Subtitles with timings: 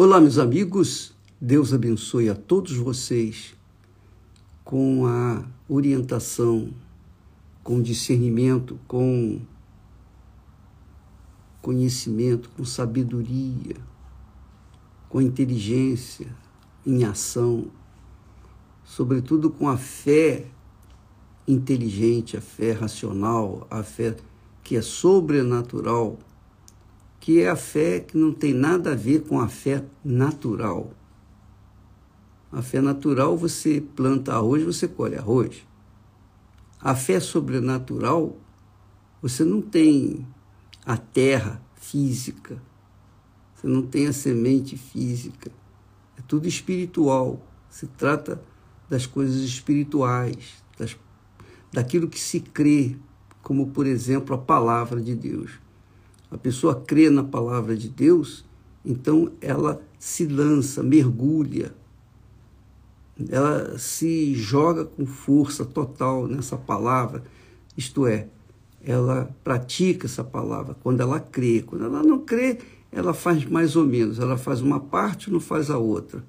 [0.00, 1.12] Olá, meus amigos.
[1.40, 3.56] Deus abençoe a todos vocês
[4.62, 6.72] com a orientação,
[7.64, 9.40] com discernimento, com
[11.60, 13.74] conhecimento, com sabedoria,
[15.08, 16.28] com inteligência
[16.86, 17.66] em ação,
[18.84, 20.46] sobretudo com a fé
[21.48, 24.14] inteligente, a fé racional, a fé
[24.62, 26.20] que é sobrenatural
[27.28, 30.94] que é a fé que não tem nada a ver com a fé natural.
[32.50, 35.62] A fé natural, você planta arroz, você colhe arroz.
[36.80, 38.34] A fé sobrenatural,
[39.20, 40.26] você não tem
[40.86, 42.62] a terra física,
[43.54, 45.52] você não tem a semente física.
[46.16, 47.46] É tudo espiritual.
[47.68, 48.42] Se trata
[48.88, 50.96] das coisas espirituais, das,
[51.70, 52.96] daquilo que se crê,
[53.42, 55.67] como, por exemplo, a palavra de Deus
[56.30, 58.44] a pessoa crê na palavra de Deus,
[58.84, 61.74] então ela se lança, mergulha,
[63.28, 67.24] ela se joga com força total nessa palavra,
[67.76, 68.28] isto é,
[68.82, 71.62] ela pratica essa palavra quando ela crê.
[71.62, 72.58] Quando ela não crê,
[72.90, 76.24] ela faz mais ou menos, ela faz uma parte, não faz a outra.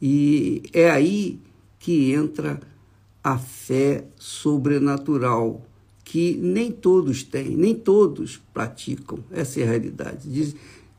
[0.00, 1.40] E é aí
[1.78, 2.60] que entra
[3.22, 5.64] a fé sobrenatural,
[6.06, 9.18] que nem todos têm, nem todos praticam.
[9.28, 10.30] Essa é a realidade.
[10.30, 10.54] Diz,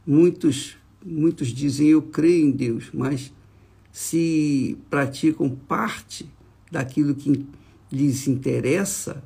[0.06, 3.32] muitos, muitos dizem eu creio em Deus, mas
[3.90, 6.30] se praticam parte
[6.70, 7.46] daquilo que
[7.90, 9.24] lhes interessa,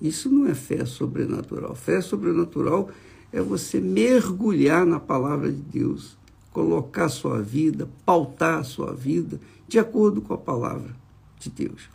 [0.00, 1.74] isso não é fé sobrenatural.
[1.74, 2.88] Fé sobrenatural
[3.30, 6.16] é você mergulhar na palavra de Deus,
[6.50, 10.96] colocar sua vida, pautar a sua vida de acordo com a palavra
[11.38, 11.90] de Deus.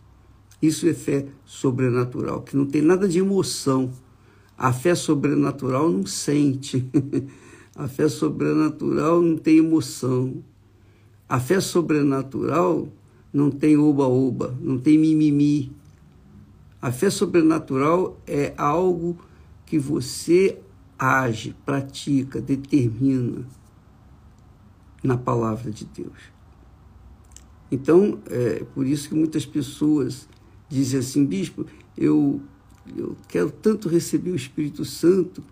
[0.62, 3.92] Isso é fé sobrenatural, que não tem nada de emoção.
[4.58, 6.86] A fé sobrenatural não sente.
[7.76, 10.44] A fé sobrenatural não tem emoção.
[11.30, 12.88] A fé sobrenatural
[13.32, 15.72] não tem oba-oba, não tem mimimi.
[16.82, 19.16] A fé sobrenatural é algo
[19.64, 20.60] que você
[20.98, 23.46] age, pratica, determina
[25.04, 26.18] na palavra de Deus.
[27.72, 30.28] Então, é por isso que muitas pessoas
[30.70, 31.66] dizem assim, bispo,
[31.98, 32.42] eu,
[32.96, 35.44] eu quero tanto receber o Espírito Santo,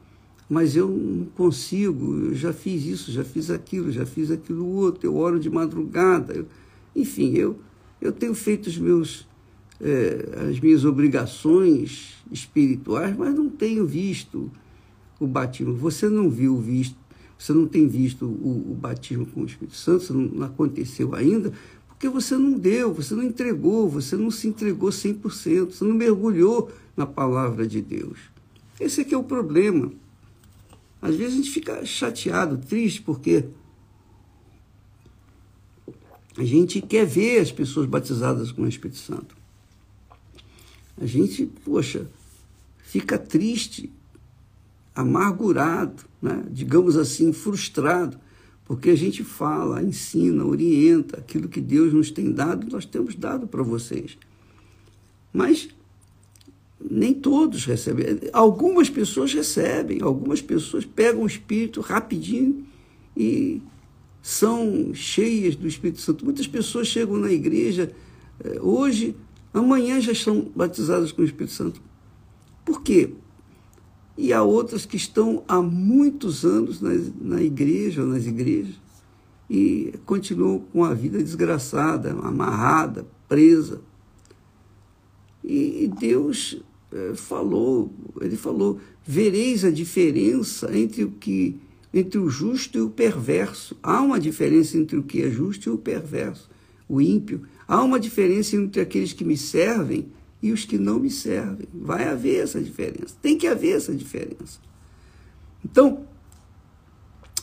[0.49, 5.07] mas eu não consigo, eu já fiz isso, já fiz aquilo, já fiz aquilo outro,
[5.07, 6.45] eu oro de madrugada, eu,
[6.95, 7.57] enfim, eu,
[7.99, 9.27] eu tenho feito os meus,
[9.81, 14.51] é, as minhas obrigações espirituais, mas não tenho visto
[15.19, 15.73] o batismo.
[15.75, 16.97] Você não viu visto,
[17.37, 21.51] você não tem visto o, o batismo com o Espírito Santo, não aconteceu ainda,
[21.95, 26.69] porque você não deu, você não entregou, você não se entregou 100%, você não mergulhou
[26.95, 28.19] na palavra de Deus.
[28.79, 29.91] Esse aqui é o problema.
[31.01, 33.45] Às vezes a gente fica chateado, triste, porque
[36.38, 39.35] a gente quer ver as pessoas batizadas com o Espírito Santo.
[40.97, 42.07] A gente, poxa,
[42.79, 43.89] fica triste,
[44.94, 46.44] amargurado, né?
[46.51, 48.19] digamos assim, frustrado,
[48.65, 53.47] porque a gente fala, ensina, orienta aquilo que Deus nos tem dado, nós temos dado
[53.47, 54.17] para vocês.
[55.31, 55.69] Mas
[56.79, 58.05] nem todos recebem.
[58.33, 62.65] Algumas pessoas recebem, algumas pessoas pegam o Espírito rapidinho
[63.15, 63.61] e
[64.21, 66.25] são cheias do Espírito Santo.
[66.25, 67.93] Muitas pessoas chegam na igreja
[68.43, 69.15] eh, hoje,
[69.53, 71.81] amanhã já estão batizadas com o Espírito Santo.
[72.65, 73.13] Por quê?
[74.17, 78.75] E há outras que estão há muitos anos na, na igreja ou nas igrejas
[79.49, 83.81] e continuam com a vida desgraçada, amarrada, presa.
[85.43, 86.59] E Deus
[86.91, 91.59] é, falou, ele falou, vereis a diferença entre o que
[91.93, 93.77] entre o justo e o perverso.
[93.81, 96.49] Há uma diferença entre o que é justo e o perverso,
[96.89, 97.43] o ímpio.
[97.65, 100.07] Há uma diferença entre aqueles que me servem
[100.45, 101.67] e os que não me servem.
[101.73, 103.16] Vai haver essa diferença.
[103.19, 104.59] Tem que haver essa diferença.
[105.64, 106.05] Então,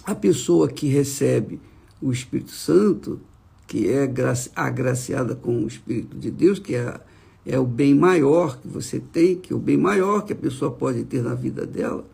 [0.05, 1.61] a pessoa que recebe
[2.01, 3.21] o Espírito Santo,
[3.67, 4.09] que é
[4.55, 7.01] agraciada com o Espírito de Deus, que é,
[7.45, 10.71] é o bem maior que você tem, que é o bem maior que a pessoa
[10.71, 12.05] pode ter na vida dela,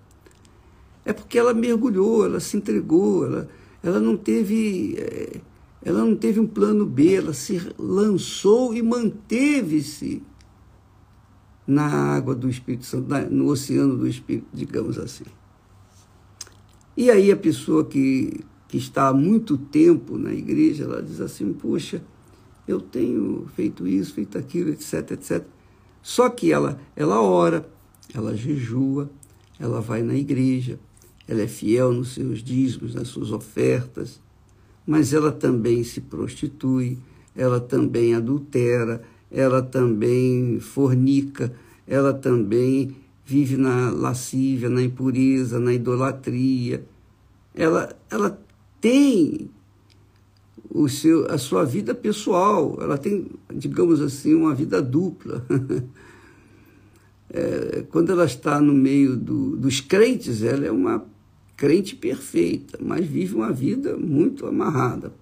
[1.04, 3.48] é porque ela mergulhou, ela se entregou, ela,
[3.82, 4.96] ela não teve.
[4.98, 5.40] É,
[5.82, 10.22] ela não teve um plano B, ela se lançou e manteve-se
[11.68, 15.26] na água do Espírito Santo, no oceano do Espírito, digamos assim.
[16.96, 21.52] E aí a pessoa que, que está há muito tempo na igreja, ela diz assim,
[21.52, 22.02] poxa,
[22.66, 25.44] eu tenho feito isso, feito aquilo, etc, etc.
[26.00, 27.68] Só que ela, ela ora,
[28.14, 29.10] ela jejua,
[29.60, 30.80] ela vai na igreja,
[31.28, 34.22] ela é fiel nos seus dízimos, nas suas ofertas,
[34.86, 36.98] mas ela também se prostitui,
[37.36, 41.52] ela também adultera, ela também fornica,
[41.86, 46.84] ela também vive na lascívia, na impureza, na idolatria.
[47.54, 48.40] Ela, ela
[48.80, 49.50] tem
[50.70, 55.44] o seu, a sua vida pessoal, ela tem, digamos assim, uma vida dupla.
[57.30, 61.04] é, quando ela está no meio do, dos crentes, ela é uma
[61.56, 65.12] crente perfeita, mas vive uma vida muito amarrada,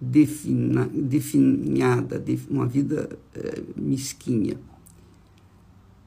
[0.00, 4.58] defina, definhada, uma vida é, mesquinha.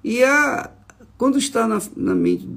[0.03, 0.71] E a,
[1.17, 2.49] quando está na, na mente,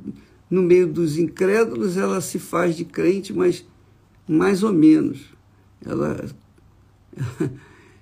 [0.48, 3.64] no meio dos incrédulos, ela se faz de crente, mas
[4.26, 5.34] mais ou menos
[5.84, 6.24] ela,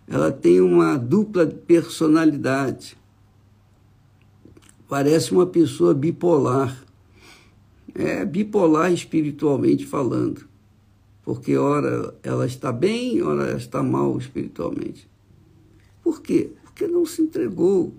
[0.06, 2.96] ela tem uma dupla personalidade.
[4.88, 6.84] Parece uma pessoa bipolar.
[7.94, 10.51] É bipolar espiritualmente falando.
[11.24, 15.08] Porque ora ela está bem, ora ela está mal espiritualmente.
[16.02, 16.50] Por quê?
[16.64, 17.92] Porque não se entregou.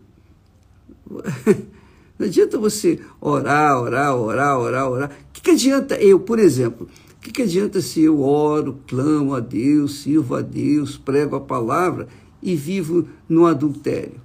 [2.17, 5.09] Não adianta você orar, orar, orar, orar, orar.
[5.09, 6.87] O que, que adianta eu, por exemplo,
[7.23, 12.09] que, que adianta se eu oro, clamo a Deus, sirvo a Deus, prego a palavra
[12.41, 14.19] e vivo no adultério?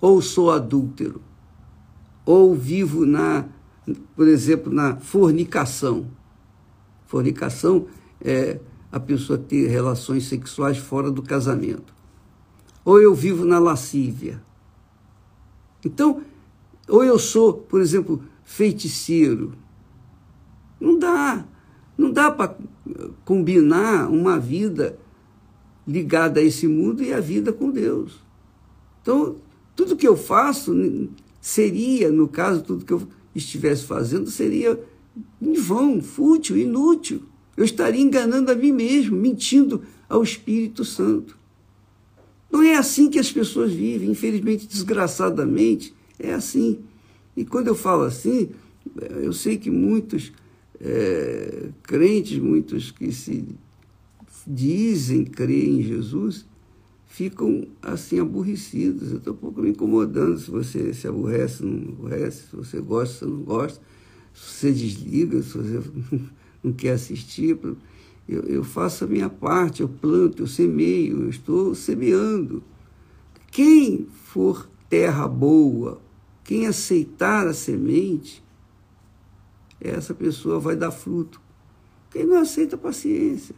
[0.00, 1.20] Ou sou adúltero?
[2.24, 3.44] Ou vivo na,
[4.16, 6.06] por exemplo, na fornicação?
[7.06, 7.86] Fornicação
[8.20, 8.58] é
[8.90, 11.94] a pessoa ter relações sexuais fora do casamento.
[12.84, 14.42] Ou eu vivo na lascívia.
[15.84, 16.22] Então,
[16.88, 19.52] ou eu sou, por exemplo, feiticeiro.
[20.80, 21.44] Não dá.
[21.98, 22.56] Não dá para
[23.24, 24.98] combinar uma vida
[25.86, 28.24] ligada a esse mundo e a vida com Deus.
[29.02, 29.36] Então,
[29.74, 30.74] tudo que eu faço
[31.40, 34.82] seria, no caso, tudo que eu estivesse fazendo seria
[35.40, 37.22] em vão, fútil, inútil.
[37.56, 41.36] Eu estaria enganando a mim mesmo, mentindo ao Espírito Santo.
[42.50, 46.78] Não é assim que as pessoas vivem, infelizmente, desgraçadamente, é assim.
[47.36, 48.50] E quando eu falo assim,
[49.22, 50.32] eu sei que muitos
[50.80, 53.44] é, crentes, muitos que se
[54.46, 56.46] dizem crer em Jesus,
[57.06, 59.10] ficam assim aborrecidos.
[59.10, 63.18] Eu estou um pouco me incomodando se você se aborrece, não aborrece, se você gosta,
[63.18, 63.80] se não gosta,
[64.34, 65.82] se você desliga, se você
[66.62, 67.58] não quer assistir.
[68.28, 72.62] Eu, eu faço a minha parte, eu planto, eu semeio, eu estou semeando.
[73.50, 76.00] Quem for terra boa,
[76.44, 78.42] quem aceitar a semente,
[79.80, 81.40] essa pessoa vai dar fruto.
[82.10, 83.54] Quem não aceita, paciência.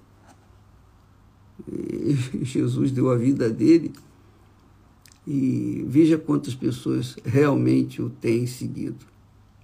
[1.71, 3.93] E Jesus deu a vida dele
[5.27, 9.05] e veja quantas pessoas realmente o têm seguido.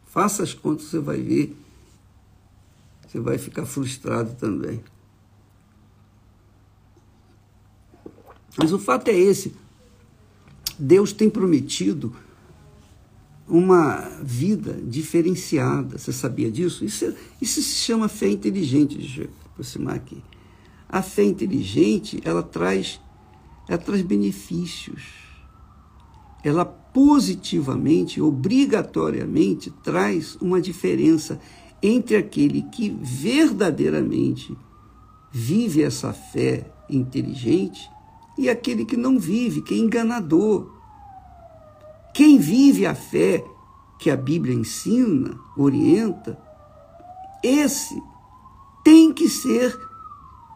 [0.05, 1.57] Faça as contas, você vai ver.
[3.15, 4.83] Você vai ficar frustrado também.
[8.59, 9.55] Mas o fato é esse.
[10.77, 12.13] Deus tem prometido
[13.47, 15.97] uma vida diferenciada.
[15.97, 16.85] Você sabia disso?
[16.85, 18.99] Isso, isso se chama fé inteligente.
[18.99, 20.21] Deixa eu aproximar aqui.
[20.89, 23.01] A fé inteligente, ela traz,
[23.69, 25.05] ela traz benefícios.
[26.43, 31.41] Ela positivamente, obrigatoriamente, traz uma diferença
[31.87, 34.57] entre aquele que verdadeiramente
[35.31, 37.91] vive essa fé inteligente
[38.39, 40.73] e aquele que não vive, que é enganador.
[42.15, 43.45] Quem vive a fé
[43.99, 46.39] que a Bíblia ensina, orienta,
[47.43, 48.03] esse
[48.83, 49.79] tem que ser,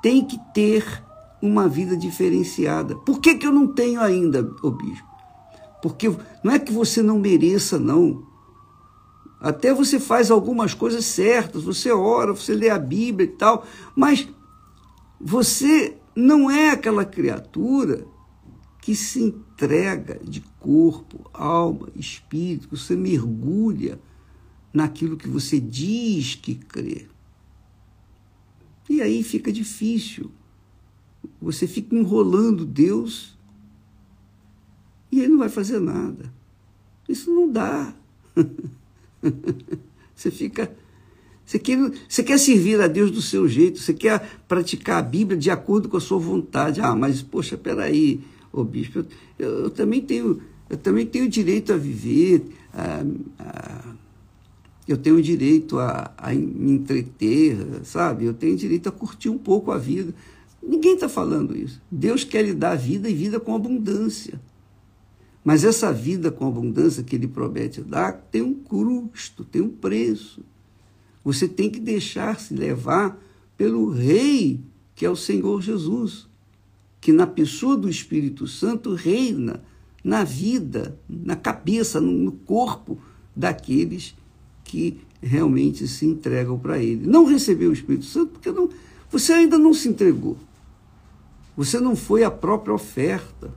[0.01, 1.05] tem que ter
[1.43, 2.97] uma vida diferenciada.
[2.97, 5.07] Por que, que eu não tenho ainda, ô bispo?
[5.83, 6.09] Porque
[6.43, 8.28] não é que você não mereça, não.
[9.41, 13.65] Até você faz algumas coisas certas, você ora, você lê a Bíblia e tal,
[13.95, 14.29] mas
[15.21, 18.05] você não é aquela criatura
[18.81, 24.01] que se entrega de corpo, alma, espírito, você mergulha
[24.73, 27.07] naquilo que você diz que crê.
[28.89, 30.31] E aí fica difícil.
[31.41, 33.39] Você fica enrolando Deus
[35.13, 36.33] e ele não vai fazer nada.
[37.09, 37.95] Isso não dá.
[40.15, 40.71] você fica.
[41.45, 45.39] Você quer, você quer servir a Deus do seu jeito, você quer praticar a Bíblia
[45.39, 46.81] de acordo com a sua vontade.
[46.83, 48.21] Ah, mas, poxa, peraí,
[48.53, 49.07] ô bispo,
[49.39, 53.03] eu, eu, também tenho, eu também tenho direito a viver, a,
[53.39, 53.95] a,
[54.87, 58.27] eu tenho direito a, a me entreter, sabe?
[58.27, 60.15] Eu tenho direito a curtir um pouco a vida.
[60.63, 61.81] Ninguém está falando isso.
[61.91, 64.39] Deus quer lhe dar vida e vida com abundância.
[65.49, 70.45] Mas essa vida com abundância que ele promete dar tem um custo, tem um preço.
[71.25, 73.19] Você tem que deixar se levar
[73.57, 74.61] pelo rei
[74.95, 76.29] que é o Senhor Jesus,
[77.01, 79.65] que na pessoa do Espírito Santo reina
[80.05, 82.99] na vida, na cabeça, no corpo
[83.35, 84.15] daqueles
[84.65, 87.07] que realmente se entregam para Ele.
[87.07, 88.69] Não recebeu o Espírito Santo porque não,
[89.11, 90.37] você ainda não se entregou.
[91.57, 93.51] Você não foi a própria oferta.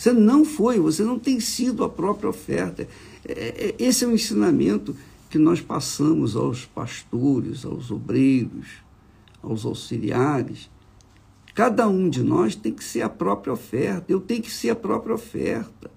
[0.00, 2.88] Você não foi, você não tem sido a própria oferta.
[3.22, 4.96] É, é, esse é o ensinamento
[5.28, 8.66] que nós passamos aos pastores, aos obreiros,
[9.42, 10.70] aos auxiliares.
[11.54, 14.10] Cada um de nós tem que ser a própria oferta.
[14.10, 15.90] Eu tenho que ser a própria oferta.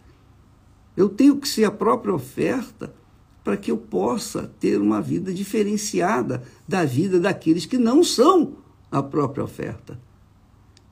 [0.97, 2.93] Eu tenho que ser a própria oferta
[3.41, 8.57] para que eu possa ter uma vida diferenciada da vida daqueles que não são
[8.91, 9.97] a própria oferta.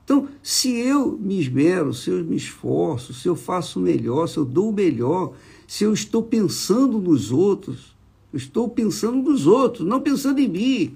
[0.04, 4.44] Então, se eu me esmero, se eu me esforço, se eu faço melhor, se eu
[4.44, 5.34] dou o melhor,
[5.66, 7.94] se eu estou pensando nos outros,
[8.32, 10.94] eu estou pensando nos outros, não pensando em mim.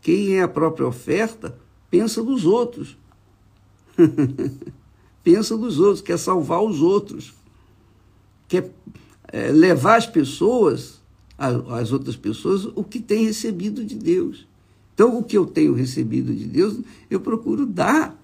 [0.00, 1.56] Quem é a própria oferta,
[1.90, 2.96] pensa nos outros.
[5.22, 7.34] pensa nos outros, quer salvar os outros.
[8.48, 8.72] Quer
[9.28, 11.00] é, levar as pessoas,
[11.38, 14.46] as outras pessoas, o que tem recebido de Deus.
[15.02, 16.78] Então, o que eu tenho recebido de Deus,
[17.10, 18.16] eu procuro dar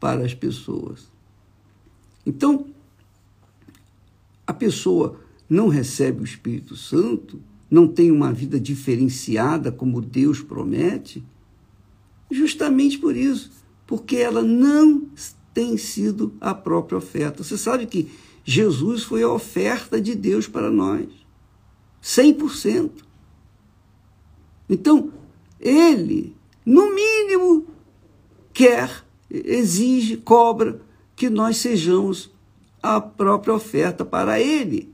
[0.00, 1.06] para as pessoas.
[2.26, 2.66] Então,
[4.44, 11.22] a pessoa não recebe o Espírito Santo, não tem uma vida diferenciada como Deus promete,
[12.28, 13.52] justamente por isso,
[13.86, 15.06] porque ela não
[15.54, 17.44] tem sido a própria oferta.
[17.44, 18.10] Você sabe que
[18.44, 21.06] Jesus foi a oferta de Deus para nós,
[22.02, 22.90] 100%.
[24.68, 25.12] Então,
[25.60, 27.66] ele, no mínimo,
[28.52, 30.80] quer, exige, cobra
[31.16, 32.30] que nós sejamos
[32.82, 34.92] a própria oferta para ele.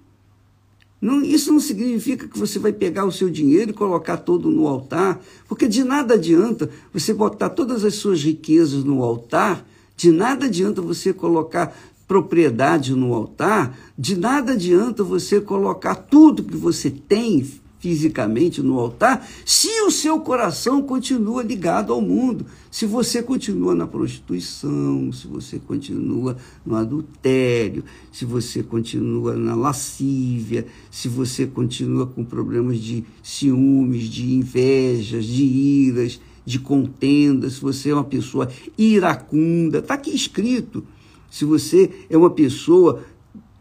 [1.00, 4.66] Não, isso não significa que você vai pegar o seu dinheiro e colocar todo no
[4.66, 10.46] altar, porque de nada adianta você botar todas as suas riquezas no altar, de nada
[10.46, 11.76] adianta você colocar
[12.08, 17.42] propriedade no altar, de nada adianta você colocar tudo que você tem
[17.84, 23.86] fisicamente no altar, se o seu coração continua ligado ao mundo, se você continua na
[23.86, 32.24] prostituição, se você continua no adultério, se você continua na lascívia, se você continua com
[32.24, 38.48] problemas de ciúmes, de invejas, de iras, de contendas, se você é uma pessoa
[38.78, 40.82] iracunda, está aqui escrito.
[41.30, 43.04] Se você é uma pessoa,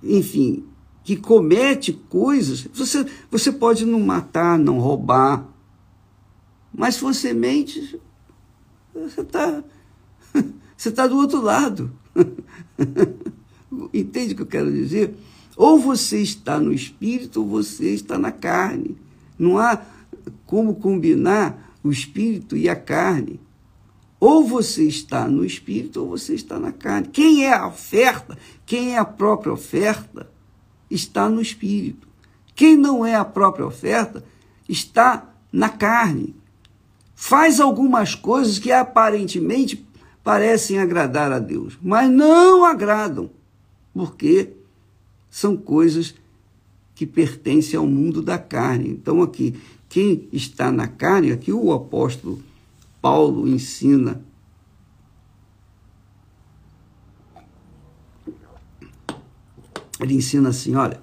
[0.01, 0.63] enfim,
[1.03, 5.47] que comete coisas, você, você pode não matar, não roubar,
[6.73, 7.99] mas se você mente,
[8.93, 9.63] você está
[10.83, 11.91] você tá do outro lado.
[13.93, 15.15] Entende o que eu quero dizer?
[15.55, 18.97] Ou você está no espírito ou você está na carne.
[19.39, 19.81] Não há
[20.45, 23.39] como combinar o espírito e a carne.
[24.19, 27.07] Ou você está no espírito ou você está na carne.
[27.13, 28.37] Quem é a oferta?
[28.65, 30.32] Quem é a própria oferta?
[30.93, 32.07] Está no espírito.
[32.55, 34.23] Quem não é a própria oferta
[34.67, 36.35] está na carne.
[37.15, 39.85] Faz algumas coisas que aparentemente
[40.23, 43.29] parecem agradar a Deus, mas não agradam,
[43.93, 44.53] porque
[45.29, 46.15] são coisas
[46.95, 48.89] que pertencem ao mundo da carne.
[48.89, 49.59] Então, aqui,
[49.89, 52.41] quem está na carne, aqui o apóstolo
[53.01, 54.21] Paulo ensina
[60.03, 61.01] ele ensina assim, olha,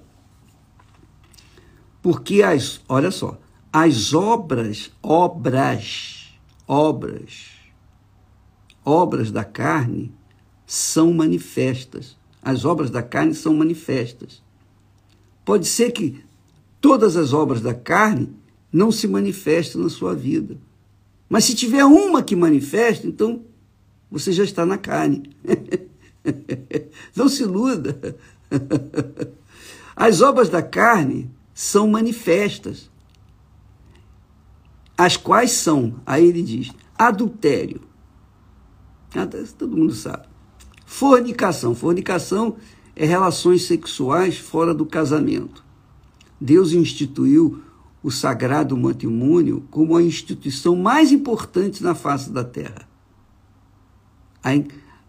[2.01, 3.39] porque as, olha só,
[3.71, 6.33] as obras, obras,
[6.67, 7.49] obras,
[8.83, 10.13] obras da carne
[10.65, 12.17] são manifestas.
[12.41, 14.41] As obras da carne são manifestas.
[15.45, 16.23] Pode ser que
[16.79, 18.33] todas as obras da carne
[18.71, 20.57] não se manifestem na sua vida.
[21.29, 23.43] Mas se tiver uma que manifesta, então
[24.09, 25.23] você já está na carne.
[27.15, 28.17] não se iluda.
[29.95, 32.89] As obras da carne são manifestas,
[34.97, 37.81] as quais são, aí ele diz, adultério.
[39.57, 40.27] Todo mundo sabe.
[40.85, 41.73] Fornicação.
[41.73, 42.55] Fornicação
[42.95, 45.63] é relações sexuais fora do casamento.
[46.39, 47.63] Deus instituiu
[48.03, 52.87] o sagrado matrimônio como a instituição mais importante na face da terra.
[54.43, 54.49] A,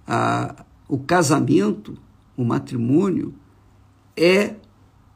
[0.06, 1.96] a, o casamento
[2.42, 3.32] o matrimônio
[4.16, 4.56] é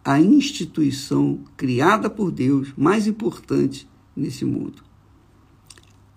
[0.05, 4.83] a instituição criada por Deus mais importante nesse mundo.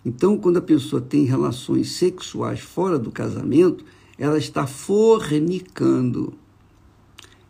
[0.06, 3.84] Então, quando a pessoa tem relações sexuais fora do casamento,
[4.18, 6.34] ela está fornicando.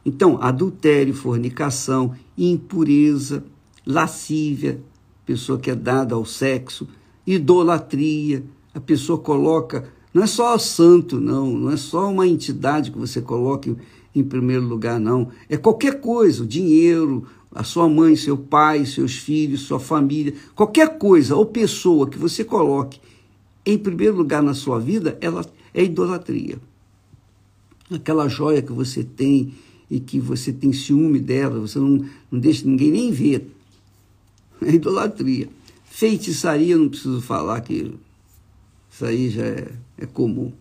[0.06, 3.44] Então, adultério, fornicação, impureza,
[3.86, 4.82] lascívia,
[5.26, 6.88] pessoa que é dada ao sexo,
[7.28, 8.44] idolatria.
[8.74, 13.22] A pessoa coloca, não é só santo, não, não é só uma entidade que você
[13.22, 13.78] coloca em,
[14.16, 15.30] em primeiro lugar, não.
[15.48, 20.98] É qualquer coisa, o dinheiro, a sua mãe, seu pai, seus filhos, sua família, qualquer
[20.98, 23.00] coisa ou pessoa que você coloque
[23.66, 26.58] em primeiro lugar na sua vida, ela é idolatria.
[27.92, 29.54] Aquela joia que você tem
[29.90, 33.48] e que você tem ciúme dela, você não, não deixa ninguém nem ver.
[34.62, 35.50] É idolatria.
[35.86, 37.94] Feitiçaria, não preciso falar que
[38.90, 40.52] isso aí já é, é comum.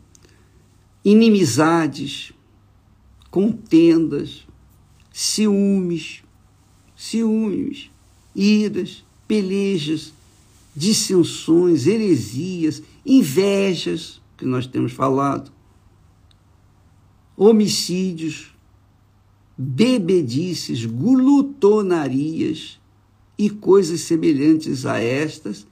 [1.04, 2.32] Inimizades,
[3.30, 4.47] contendas,
[5.12, 6.23] ciúmes,
[6.94, 7.90] ciúmes,
[8.35, 10.12] iras, pelejas,
[10.75, 15.50] dissensões, heresias, invejas, que nós temos falado,
[17.37, 18.54] homicídios,
[19.56, 22.80] bebedices, glutonarias
[23.37, 25.66] e coisas semelhantes a estas,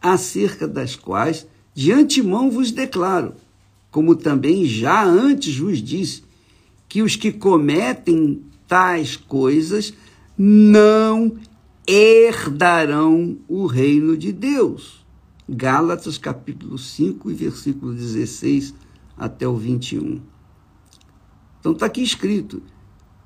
[0.00, 3.34] acerca das quais de antemão vos declaro,
[3.90, 6.22] como também já antes vos disse,
[6.88, 9.92] que os que cometem tais coisas
[10.38, 11.36] não
[11.86, 15.04] herdarão o reino de Deus.
[15.48, 18.72] Gálatas capítulo 5 e versículo 16
[19.16, 20.20] até o 21.
[21.60, 22.62] Então está aqui escrito: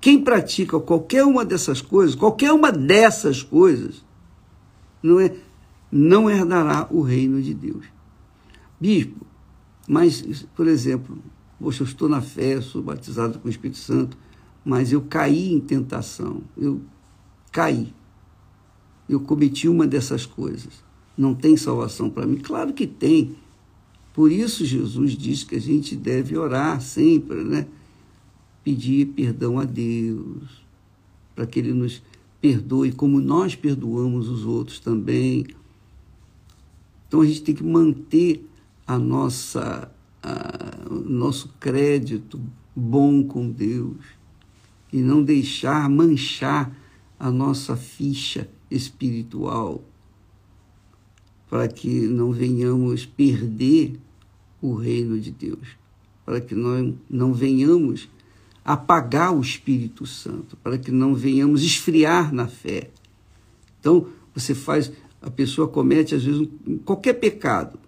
[0.01, 4.05] quem pratica qualquer uma dessas coisas, qualquer uma dessas coisas,
[5.03, 5.35] não é
[5.91, 7.98] não herdará o reino de Deus.
[8.81, 9.27] Bispo,
[9.89, 11.19] mas, por exemplo,
[11.59, 14.17] poxa, eu estou na fé, sou batizado com o Espírito Santo,
[14.65, 16.81] mas eu caí em tentação, eu
[17.51, 17.93] caí.
[19.09, 20.85] Eu cometi uma dessas coisas.
[21.17, 22.37] Não tem salvação para mim?
[22.37, 23.35] Claro que tem.
[24.13, 27.67] Por isso Jesus diz que a gente deve orar sempre, né?
[28.63, 30.65] Pedir perdão a Deus,
[31.35, 32.03] para que Ele nos
[32.41, 35.47] perdoe como nós perdoamos os outros também.
[37.07, 38.48] Então a gente tem que manter
[38.89, 42.41] a nossa, a, o nosso crédito
[42.75, 43.99] bom com Deus
[44.91, 46.75] e não deixar manchar
[47.21, 49.85] a nossa ficha espiritual
[51.51, 54.01] para que não venhamos perder
[54.61, 55.77] o reino de Deus,
[56.25, 58.09] para que nós não venhamos
[58.65, 62.91] apagar o Espírito Santo, para que não venhamos esfriar na fé.
[63.81, 66.49] Então, você faz, a pessoa comete às vezes
[66.85, 67.79] qualquer pecado,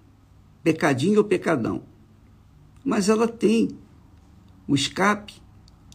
[0.62, 1.82] pecadinho ou pecadão,
[2.84, 3.68] mas ela tem
[4.66, 5.34] o escape,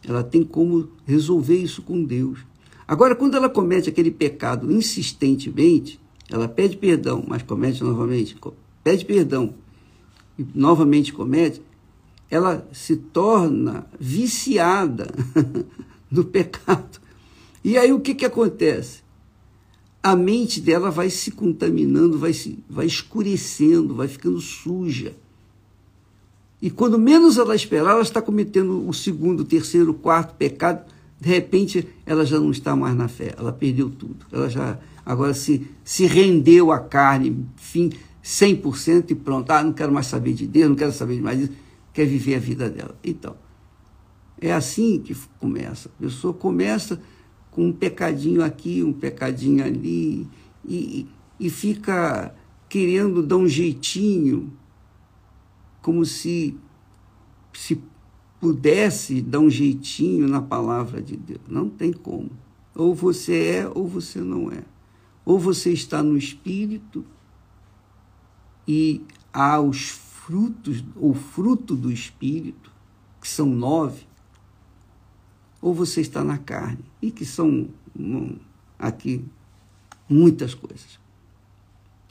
[0.06, 2.40] ela tem como resolver isso com Deus.
[2.86, 6.00] Agora, quando ela comete aquele pecado insistentemente,
[6.30, 8.36] ela pede perdão, mas comete novamente,
[8.82, 9.54] pede perdão
[10.38, 11.62] e novamente comete,
[12.30, 15.06] ela se torna viciada
[16.10, 17.00] no pecado.
[17.64, 19.05] E aí o que, que acontece?
[20.06, 25.14] A mente dela vai se contaminando, vai, se, vai escurecendo, vai ficando suja.
[26.60, 30.84] E quando menos ela esperar, ela está cometendo o segundo, o terceiro, o quarto pecado.
[31.20, 34.26] De repente, ela já não está mais na fé, ela perdeu tudo.
[34.30, 37.90] Ela já agora se, se rendeu à carne, fim,
[38.22, 39.50] 100% e pronto.
[39.50, 41.66] Ah, não quero mais saber de Deus, não quero saber mais disso
[41.96, 42.94] quer viver a vida dela.
[43.02, 43.34] Então,
[44.38, 45.88] é assim que começa.
[45.88, 47.00] A pessoa começa
[47.56, 50.28] com um pecadinho aqui, um pecadinho ali,
[50.62, 51.06] e,
[51.40, 52.34] e fica
[52.68, 54.52] querendo dar um jeitinho,
[55.80, 56.54] como se,
[57.54, 57.80] se
[58.38, 61.40] pudesse dar um jeitinho na palavra de Deus.
[61.48, 62.30] Não tem como.
[62.74, 64.62] Ou você é ou você não é.
[65.24, 67.06] Ou você está no espírito
[68.68, 69.00] e
[69.32, 72.70] há os frutos, ou fruto do Espírito,
[73.20, 74.06] que são nove,
[75.62, 77.68] ou você está na carne, e que são
[78.76, 79.24] aqui
[80.08, 80.98] muitas coisas.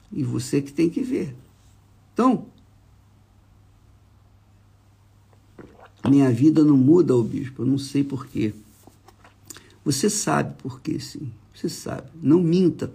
[0.09, 1.35] E você que tem que ver.
[2.13, 2.45] Então,
[6.09, 8.53] minha vida não muda, o bispo, eu não sei porquê.
[9.83, 11.29] Você sabe por quê, sim.
[11.53, 12.09] Você sabe.
[12.21, 12.93] Não minta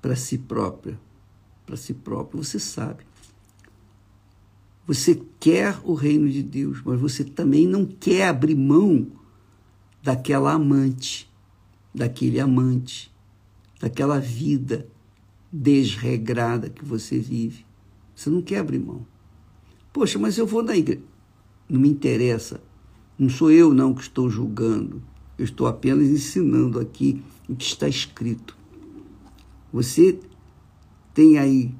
[0.00, 0.98] para si própria.
[1.66, 3.04] Para si próprio, você sabe.
[4.86, 9.06] Você quer o reino de Deus, mas você também não quer abrir mão
[10.06, 11.28] daquela amante,
[11.92, 13.12] daquele amante,
[13.80, 14.86] daquela vida
[15.52, 17.66] desregrada que você vive.
[18.14, 19.04] Você não quer abrir mão.
[19.92, 21.02] Poxa, mas eu vou na igreja.
[21.68, 22.62] Não me interessa.
[23.18, 25.02] Não sou eu não que estou julgando.
[25.36, 28.56] Eu estou apenas ensinando aqui o que está escrito.
[29.72, 30.20] Você
[31.12, 31.74] tem aí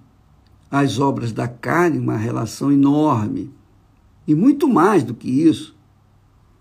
[0.69, 3.53] as obras da carne uma relação enorme.
[4.27, 5.77] E muito mais do que isso.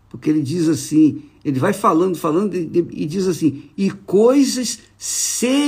[0.07, 5.61] Porque ele diz assim, ele vai falando, falando e, diz assim: e coisas semelhantes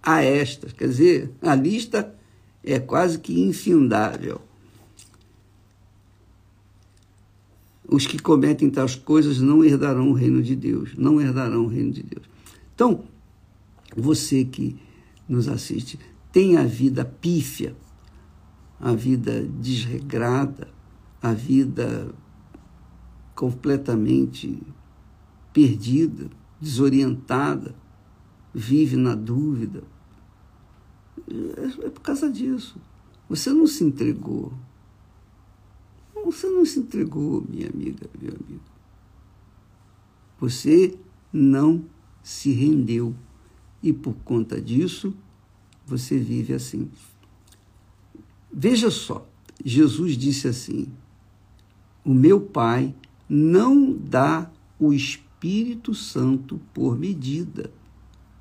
[0.00, 0.72] a estas.
[0.72, 2.14] Quer dizer, a lista
[2.62, 4.40] é quase que infindável.
[7.88, 11.90] Os que cometem tais coisas não herdarão o reino de Deus, não herdarão o reino
[11.90, 12.24] de Deus.
[12.76, 13.02] Então,
[13.96, 14.76] você que
[15.28, 15.98] nos assiste,
[16.30, 17.74] tem a vida pífia,
[18.78, 20.68] a vida desregrada,
[21.20, 22.14] a vida
[23.42, 24.62] completamente
[25.52, 27.74] perdida, desorientada,
[28.54, 29.82] vive na dúvida.
[31.28, 32.80] É, é por causa disso.
[33.28, 34.52] Você não se entregou.
[36.24, 38.62] Você não se entregou, minha amiga, meu amigo.
[40.38, 40.96] Você
[41.32, 41.84] não
[42.22, 43.12] se rendeu.
[43.82, 45.12] E por conta disso,
[45.84, 46.88] você vive assim.
[48.52, 49.28] Veja só,
[49.64, 50.86] Jesus disse assim:
[52.04, 52.94] O meu Pai
[53.34, 57.72] não dá o Espírito Santo por medida.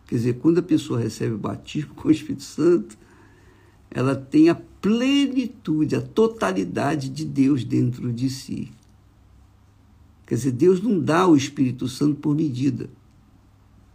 [0.06, 2.98] Quer dizer, quando a pessoa recebe o batismo com o Espírito Santo,
[3.90, 8.70] ela tem a plenitude, a totalidade de Deus dentro de si.
[10.28, 12.90] Quer dizer, Deus não dá o Espírito Santo por medida.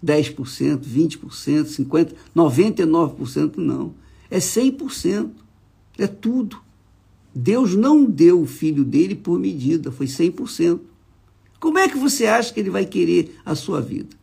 [0.02, 3.94] 10%, 20%, 50%, 99% não.
[4.30, 5.30] É 100%.
[5.98, 6.58] É tudo.
[7.38, 10.80] Deus não deu o filho dele por medida, foi 100%.
[11.60, 14.16] Como é que você acha que ele vai querer a sua vida?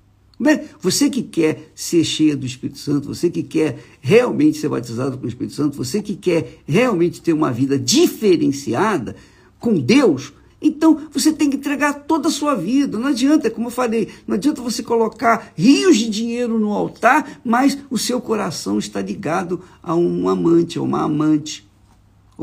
[0.44, 0.66] É?
[0.82, 5.26] Você que quer ser cheia do Espírito Santo, você que quer realmente ser batizado com
[5.26, 9.16] o Espírito Santo, você que quer realmente ter uma vida diferenciada
[9.60, 12.98] com Deus, então você tem que entregar toda a sua vida.
[12.98, 17.78] Não adianta, como eu falei, não adianta você colocar rios de dinheiro no altar, mas
[17.92, 21.72] o seu coração está ligado a um amante, a uma amante,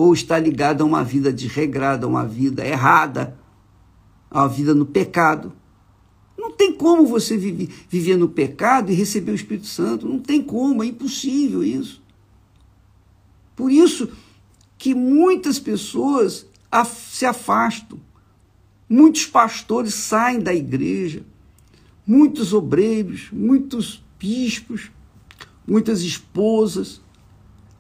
[0.01, 3.39] ou está ligado a uma vida desregrada, a uma vida errada,
[4.31, 5.53] a uma vida no pecado.
[6.37, 10.09] Não tem como você viver, viver no pecado e receber o Espírito Santo.
[10.09, 12.03] Não tem como, é impossível isso.
[13.55, 14.09] Por isso
[14.79, 16.47] que muitas pessoas
[17.13, 17.99] se afastam
[18.93, 21.23] Muitos pastores saem da igreja,
[22.05, 24.91] muitos obreiros, muitos bispos,
[25.65, 27.01] muitas esposas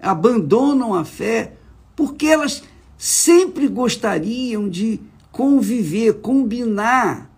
[0.00, 1.56] abandonam a fé
[2.00, 2.62] porque elas
[2.96, 4.98] sempre gostariam de
[5.30, 7.30] conviver, combinar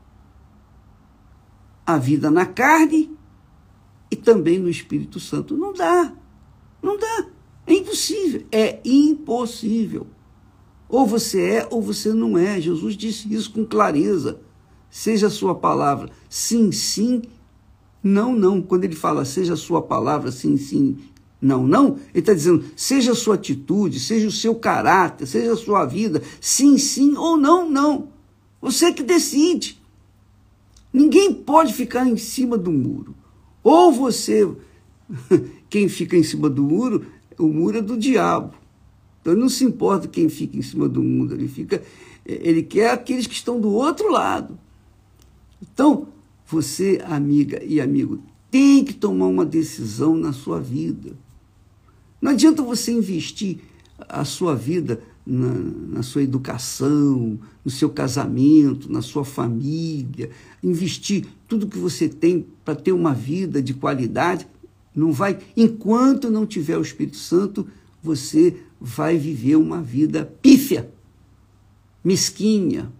[1.84, 3.10] a vida na carne
[4.08, 5.56] e também no Espírito Santo.
[5.56, 6.12] Não dá,
[6.80, 7.26] não dá,
[7.66, 10.06] é impossível, é impossível.
[10.88, 12.60] Ou você é ou você não é.
[12.60, 14.40] Jesus disse isso com clareza.
[14.88, 17.20] Seja a sua palavra sim, sim,
[18.00, 18.62] não, não.
[18.62, 20.98] Quando ele fala seja a sua palavra sim, sim,
[21.42, 25.56] não, não, ele está dizendo seja a sua atitude, seja o seu caráter, seja a
[25.56, 28.08] sua vida, sim, sim ou não, não.
[28.60, 29.82] Você que decide.
[30.92, 33.12] Ninguém pode ficar em cima do muro.
[33.60, 34.48] Ou você,
[35.68, 37.04] quem fica em cima do muro,
[37.36, 38.54] o muro é do diabo.
[39.20, 41.82] Então não se importa quem fica em cima do mundo, ele fica,
[42.24, 44.56] ele quer aqueles que estão do outro lado.
[45.60, 46.06] Então,
[46.46, 51.16] você, amiga e amigo, tem que tomar uma decisão na sua vida.
[52.22, 53.58] Não adianta você investir
[53.98, 55.48] a sua vida na,
[55.96, 60.30] na, sua educação, no seu casamento, na sua família,
[60.62, 64.46] investir tudo que você tem para ter uma vida de qualidade.
[64.94, 67.66] Não vai, enquanto não tiver o Espírito Santo,
[68.00, 70.92] você vai viver uma vida pífia,
[72.04, 72.92] mesquinha,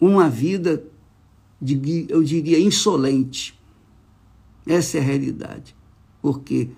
[0.00, 0.82] uma vida,
[1.60, 3.58] de, eu diria, insolente.
[4.66, 5.76] Essa é a realidade.
[6.22, 6.70] Porque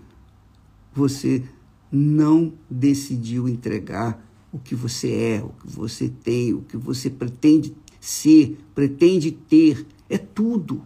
[0.92, 1.44] você
[1.90, 7.74] não decidiu entregar o que você é, o que você tem, o que você pretende
[8.00, 9.86] ser, pretende ter.
[10.08, 10.82] É tudo.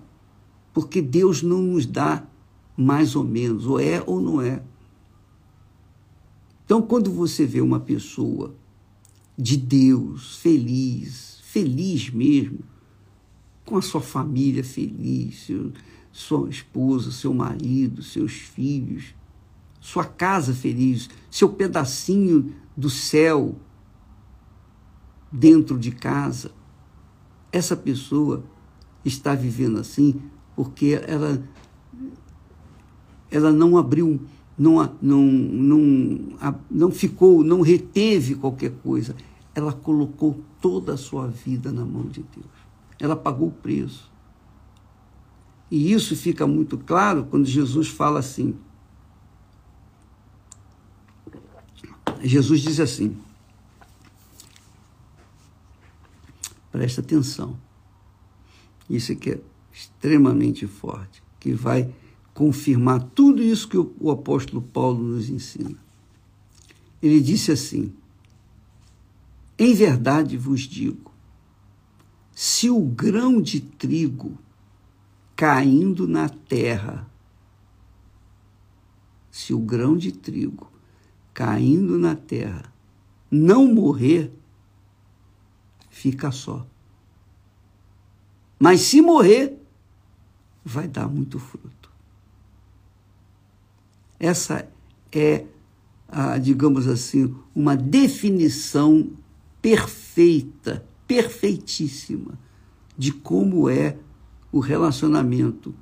[0.72, 2.26] Porque Deus não nos dá
[2.76, 4.62] mais ou menos, ou é ou não é.
[6.64, 8.54] Então, quando você vê uma pessoa
[9.36, 12.60] de Deus, feliz, feliz mesmo,
[13.64, 15.72] com a sua família feliz, seu,
[16.10, 19.14] sua esposa, seu marido, seus filhos,
[19.82, 23.56] sua casa feliz, seu pedacinho do céu
[25.30, 26.52] dentro de casa,
[27.50, 28.44] essa pessoa
[29.04, 30.22] está vivendo assim
[30.54, 31.42] porque ela,
[33.28, 34.20] ela não abriu
[34.56, 36.20] não, não, não,
[36.70, 39.16] não ficou, não reteve qualquer coisa.
[39.52, 42.46] Ela colocou toda a sua vida na mão de Deus.
[43.00, 44.12] Ela pagou o preço.
[45.68, 48.54] E isso fica muito claro quando Jesus fala assim.
[52.22, 53.16] Jesus diz assim:
[56.72, 57.56] presta atenção.
[58.88, 59.40] Isso aqui é
[59.72, 61.94] extremamente forte, que vai
[62.34, 65.76] confirmar tudo isso que o, o apóstolo Paulo nos ensina.
[67.02, 67.92] Ele disse assim:
[69.58, 71.12] Em verdade vos digo,
[72.34, 74.38] se o grão de trigo
[75.36, 77.08] caindo na terra,
[79.30, 80.71] se o grão de trigo
[81.32, 82.72] caindo na terra
[83.32, 84.30] não morrer,
[85.88, 86.66] fica só.
[88.58, 89.58] Mas se morrer,
[90.62, 91.90] vai dar muito fruto.
[94.20, 94.68] Essa
[95.10, 95.46] é,
[96.06, 99.10] a, digamos assim, uma definição
[99.62, 102.38] perfeita, perfeitíssima,
[102.96, 103.96] de como é
[104.52, 105.74] o relacionamento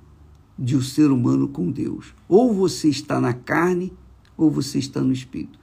[0.57, 2.15] de um ser humano com Deus.
[2.29, 3.93] Ou você está na carne,
[4.41, 5.59] ou você está no espírito.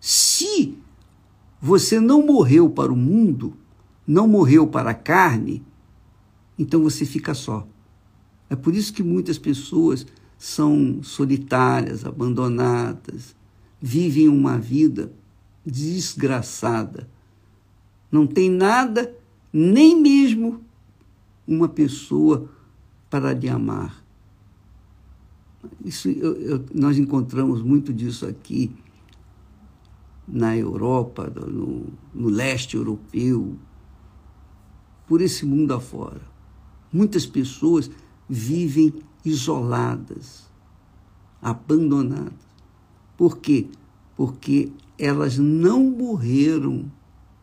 [0.00, 0.78] Se
[1.60, 3.54] você não morreu para o mundo,
[4.06, 5.62] não morreu para a carne,
[6.58, 7.68] então você fica só.
[8.48, 10.06] É por isso que muitas pessoas
[10.38, 13.36] são solitárias, abandonadas,
[13.80, 15.12] vivem uma vida
[15.64, 17.08] desgraçada.
[18.10, 19.14] Não tem nada,
[19.52, 20.64] nem mesmo
[21.46, 22.50] uma pessoa
[23.10, 24.01] para lhe amar.
[25.84, 28.72] Isso, eu, eu, nós encontramos muito disso aqui
[30.26, 33.56] na Europa, no, no leste europeu,
[35.06, 36.22] por esse mundo afora.
[36.92, 37.90] Muitas pessoas
[38.28, 40.48] vivem isoladas,
[41.40, 42.32] abandonadas.
[43.16, 43.68] Por quê?
[44.16, 46.90] Porque elas não morreram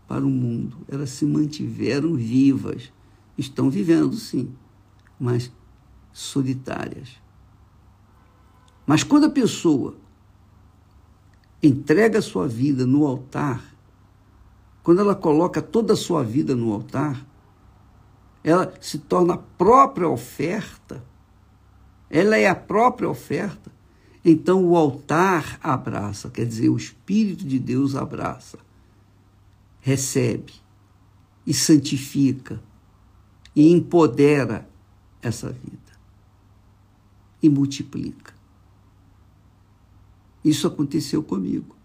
[0.08, 2.92] para o mundo, elas se mantiveram vivas.
[3.38, 4.50] Estão vivendo, sim,
[5.20, 5.52] mas
[6.14, 7.10] solitárias.
[8.90, 9.96] Mas quando a pessoa
[11.62, 13.64] entrega a sua vida no altar,
[14.82, 17.24] quando ela coloca toda a sua vida no altar,
[18.44, 21.06] ela se torna a própria oferta,
[22.10, 23.72] ela é a própria oferta.
[24.26, 28.58] Então o altar abraça, quer dizer, o Espírito de Deus abraça,
[29.82, 30.54] recebe
[31.46, 32.60] e santifica
[33.56, 34.68] e empodera
[35.22, 35.94] essa vida
[37.40, 38.39] e multiplica.
[40.44, 41.76] Isso aconteceu comigo.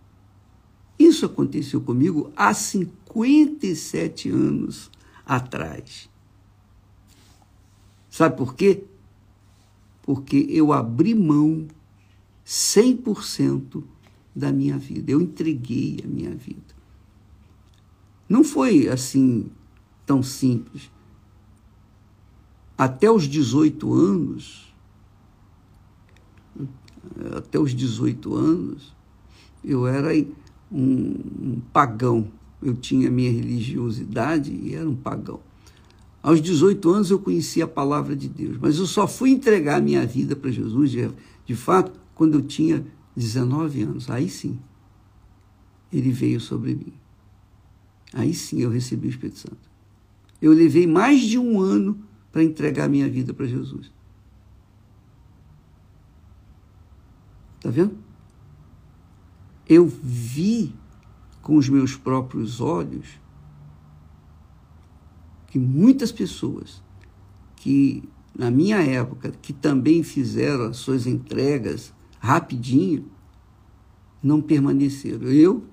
[0.99, 4.90] Isso aconteceu comigo há 57 anos
[5.27, 6.09] atrás.
[8.09, 8.85] Sabe por quê?
[10.03, 11.67] Porque eu abri mão
[12.47, 13.83] 100%
[14.35, 15.11] da minha vida.
[15.11, 16.75] Eu entreguei a minha vida.
[18.29, 19.51] Não foi assim
[20.07, 20.90] tão simples.
[22.77, 24.63] Até os 18 anos,
[27.37, 28.95] até os 18 anos,
[29.64, 30.11] eu era
[30.71, 32.29] um, pagão.
[32.62, 35.40] Eu tinha minha religiosidade e era um pagão.
[36.23, 39.81] Aos 18 anos eu conheci a palavra de Deus, mas eu só fui entregar a
[39.81, 41.11] minha vida para Jesus, de,
[41.45, 44.09] de fato, quando eu tinha 19 anos.
[44.09, 44.59] Aí sim,
[45.93, 46.95] ele veio sobre mim.
[48.12, 49.71] Aí sim eu recebi o Espírito Santo.
[50.40, 51.99] Eu levei mais de um ano
[52.33, 53.93] para entregar a minha vida para Jesus.
[57.64, 57.96] Está vendo?
[59.66, 60.74] Eu vi
[61.40, 63.18] com os meus próprios olhos
[65.46, 66.83] que muitas pessoas
[67.57, 68.07] que
[68.38, 73.11] na minha época que também fizeram as suas entregas rapidinho
[74.22, 75.29] não permaneceram.
[75.29, 75.64] Eu,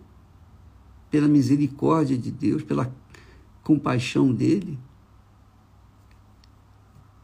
[1.10, 2.89] pela misericórdia de Deus, pela
[3.63, 4.80] compaixão dele,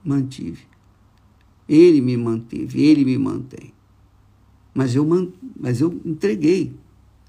[0.04, 0.68] mantive.
[1.70, 3.77] Ele me manteve, ele me mantém.
[4.78, 6.72] Mas eu, mas eu entreguei.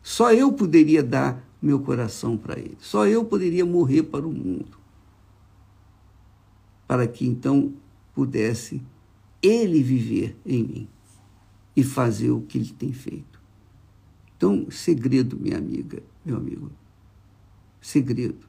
[0.02, 2.76] Só eu poderia dar meu coração para ele.
[2.78, 4.76] Só eu poderia morrer para o mundo
[6.86, 7.72] para que então
[8.14, 8.82] pudesse
[9.42, 10.88] ele viver em mim
[11.74, 13.40] e fazer o que ele tem feito.
[14.36, 16.70] Então, segredo, minha amiga, meu amigo,
[17.80, 18.46] segredo.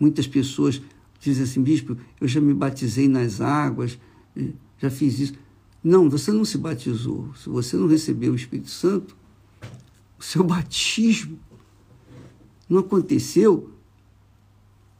[0.00, 0.82] Muitas pessoas
[1.20, 3.98] dizem assim, bispo, eu já me batizei nas águas,
[4.36, 5.34] eh, já fiz isso.
[5.82, 7.34] Não, você não se batizou.
[7.34, 9.16] Se você não recebeu o Espírito Santo,
[10.18, 11.38] o seu batismo
[12.68, 13.70] não aconteceu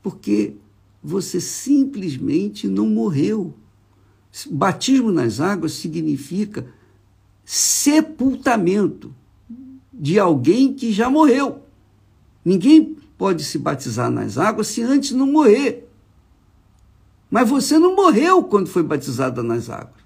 [0.03, 0.57] porque
[1.03, 3.55] você simplesmente não morreu.
[4.51, 6.67] Batismo nas águas significa
[7.45, 9.15] sepultamento
[9.93, 11.63] de alguém que já morreu.
[12.45, 15.89] Ninguém pode se batizar nas águas se antes não morrer.
[17.31, 20.02] Mas você não morreu quando foi batizada nas águas.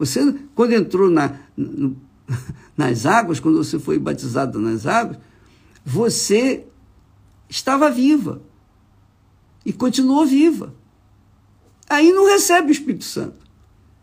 [0.00, 1.94] Você, quando entrou na, no,
[2.74, 5.18] nas águas, quando você foi batizado nas águas,
[5.84, 6.64] você
[7.50, 8.40] estava viva
[9.64, 10.74] e continuou viva.
[11.86, 13.44] Aí não recebe o Espírito Santo.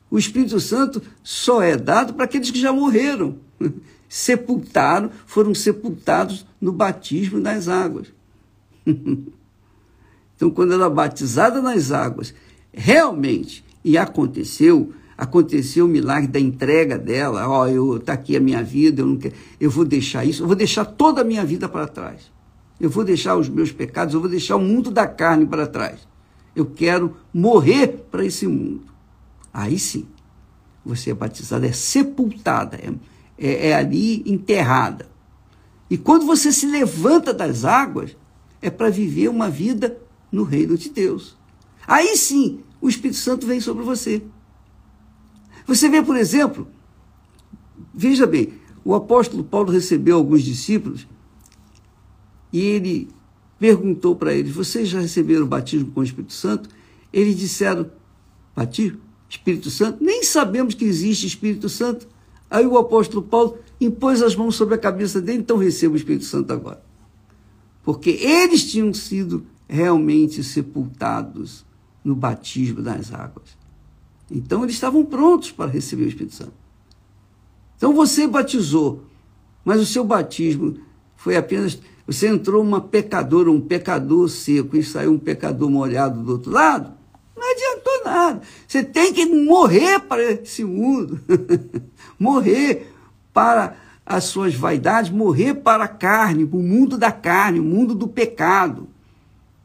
[0.07, 3.39] O Espírito Santo só é dado para aqueles que já morreram,
[4.07, 8.13] sepultaram, foram sepultados no batismo nas águas.
[8.85, 12.35] então, quando ela é batizada nas águas,
[12.71, 18.39] realmente, e aconteceu, aconteceu o milagre da entrega dela, ó, oh, eu tá aqui a
[18.39, 21.43] minha vida, eu não quero, eu vou deixar isso, eu vou deixar toda a minha
[21.43, 22.31] vida para trás.
[22.79, 26.07] Eu vou deixar os meus pecados, eu vou deixar o mundo da carne para trás.
[26.55, 28.83] Eu quero morrer para esse mundo.
[29.51, 30.05] Aí sim,
[30.85, 32.93] você é batizada, é sepultada, é,
[33.37, 35.07] é, é ali enterrada.
[35.89, 38.15] E quando você se levanta das águas,
[38.61, 39.97] é para viver uma vida
[40.31, 41.35] no reino de Deus.
[41.87, 44.21] Aí sim, o Espírito Santo vem sobre você.
[45.67, 46.65] Você vê, por exemplo,
[47.93, 48.53] veja bem,
[48.85, 51.05] o apóstolo Paulo recebeu alguns discípulos
[52.53, 53.09] e ele
[53.59, 56.69] perguntou para eles: Vocês já receberam o batismo com o Espírito Santo?
[57.11, 57.91] Eles disseram:
[58.55, 58.99] Batismo?
[59.29, 60.01] Espírito Santo?
[60.01, 62.07] Nem sabemos que existe Espírito Santo.
[62.49, 66.23] Aí o apóstolo Paulo impôs as mãos sobre a cabeça dele, então receba o Espírito
[66.23, 66.81] Santo agora.
[67.83, 71.65] Porque eles tinham sido realmente sepultados
[72.05, 73.57] no batismo das águas.
[74.29, 76.53] Então eles estavam prontos para receber o Espírito Santo.
[77.77, 79.03] Então você batizou,
[79.63, 80.77] mas o seu batismo
[81.15, 86.31] foi apenas você entrou uma pecadora, um pecador seco e saiu um pecador molhado do
[86.31, 86.93] outro lado,
[87.35, 88.41] não adiantou nada.
[88.65, 91.19] Você tem que morrer para esse mundo,
[92.17, 92.93] morrer
[93.33, 97.93] para as suas vaidades, morrer para a carne, para o mundo da carne, o mundo
[97.93, 98.87] do pecado,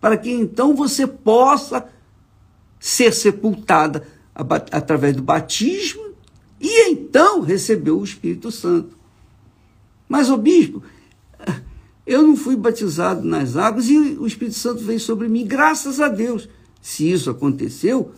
[0.01, 1.89] para que então você possa
[2.81, 6.13] ser sepultada através do batismo
[6.61, 8.97] e então receber o Espírito Santo.
[10.09, 10.83] Mas o bispo,
[12.07, 16.09] eu não fui batizado nas águas e o Espírito Santo veio sobre mim, graças a
[16.09, 16.49] Deus.
[16.81, 18.13] Se isso aconteceu,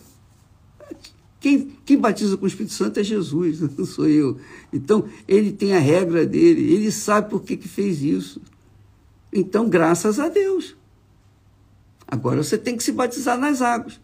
[1.41, 4.39] quem, quem batiza com o Espírito Santo é Jesus, não sou eu.
[4.73, 8.41] Então, ele tem a regra dele, ele sabe por que, que fez isso.
[9.33, 10.75] Então, graças a Deus.
[12.07, 14.01] Agora você tem que se batizar nas águas.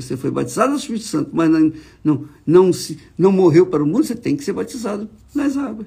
[0.00, 3.86] Você foi batizado no Espírito Santo, mas não, não, não, se, não morreu para o
[3.86, 5.86] mundo, você tem que ser batizado nas águas.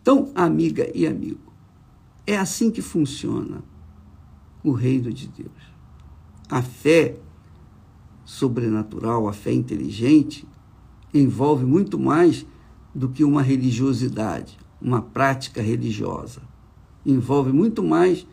[0.00, 1.52] Então, amiga e amigo,
[2.26, 3.62] é assim que funciona
[4.62, 5.50] o reino de Deus.
[6.48, 7.16] A fé
[8.24, 10.46] sobrenatural, a fé inteligente,
[11.12, 12.46] envolve muito mais
[12.94, 16.42] do que uma religiosidade, uma prática religiosa.
[17.04, 18.26] Envolve muito mais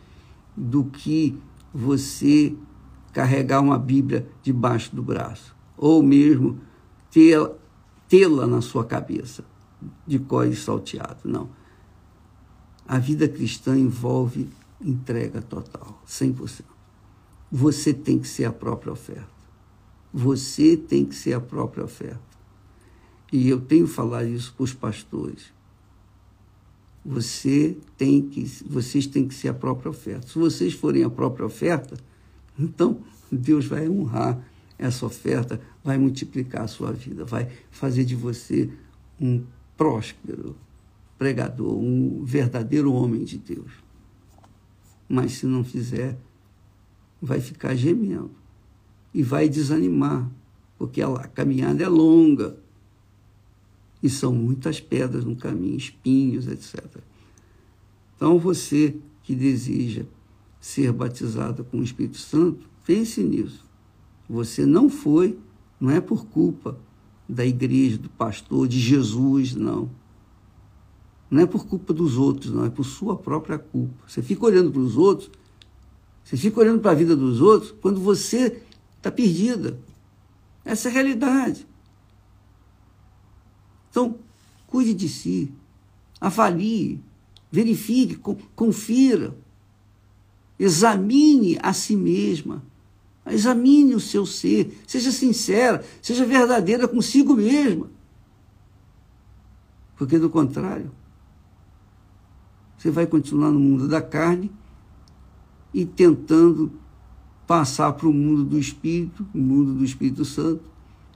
[0.56, 1.38] do que
[1.74, 2.56] você
[3.14, 6.60] carregar uma Bíblia debaixo do braço, ou mesmo
[8.08, 9.44] tê-la na sua cabeça,
[10.06, 11.20] de cor salteado.
[11.24, 11.50] Não.
[12.88, 14.50] A vida cristã envolve
[14.82, 16.64] entrega total, 100%.
[17.52, 19.38] Você tem que ser a própria oferta.
[20.14, 22.22] Você tem que ser a própria oferta.
[23.32, 25.54] E eu tenho falado isso para os pastores.
[27.06, 30.28] Você tem que, vocês têm que ser a própria oferta.
[30.28, 31.98] Se vocês forem a própria oferta,
[32.58, 34.42] então Deus vai honrar
[34.78, 38.70] essa oferta, vai multiplicar a sua vida, vai fazer de você
[39.20, 39.44] um
[39.76, 40.56] próspero,
[41.18, 43.72] pregador, um verdadeiro homem de Deus.
[45.10, 46.18] Mas se não fizer,
[47.22, 48.32] vai ficar gemendo
[49.14, 50.30] e vai desanimar,
[50.78, 52.58] porque a caminhada é longa
[54.02, 56.86] e são muitas pedras no caminho, espinhos, etc.
[58.16, 60.06] Então você que deseja
[60.68, 63.66] ser batizado com o Espírito Santo, pense nisso.
[64.30, 65.40] Você não foi,
[65.80, 66.78] não é por culpa
[67.28, 69.90] da igreja, do pastor, de Jesus, não.
[71.32, 73.96] Não é por culpa dos outros, não, é por sua própria culpa.
[74.06, 75.32] Você fica olhando para os outros,
[76.22, 78.62] você fica olhando para a vida dos outros quando você
[78.98, 79.80] está perdida.
[80.66, 81.66] Essa é a realidade.
[83.90, 84.20] Então,
[84.68, 85.50] cuide de si,
[86.20, 87.02] avalie,
[87.50, 88.18] verifique,
[88.54, 89.34] confira,
[90.60, 92.64] examine a si mesma,
[93.26, 97.90] examine o seu ser, seja sincera, seja verdadeira consigo mesma.
[99.96, 100.92] Porque, do contrário,
[102.78, 104.52] você vai continuar no mundo da carne
[105.74, 106.72] e tentando
[107.48, 110.64] passar para o mundo do Espírito, o mundo do Espírito Santo,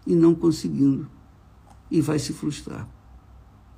[0.05, 1.07] e não conseguindo.
[1.89, 2.87] E vai se frustrar.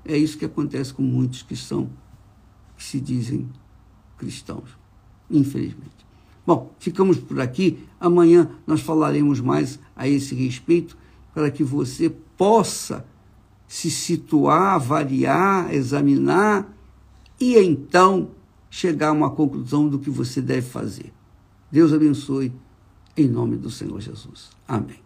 [0.06, 1.90] É isso que acontece com muitos que são,
[2.78, 3.50] que se dizem
[4.18, 4.78] cristãos,
[5.30, 5.92] infelizmente.
[6.46, 7.80] Bom, ficamos por aqui.
[8.00, 10.98] Amanhã nós falaremos mais a esse respeito
[11.34, 13.06] para que você possa
[13.68, 16.72] se situar, avaliar, examinar
[17.40, 18.32] e então
[18.70, 21.12] chegar a uma conclusão do que você deve fazer.
[21.72, 22.54] Deus abençoe,
[23.18, 24.50] em nome do Senhor Jesus.
[24.68, 25.03] Amém.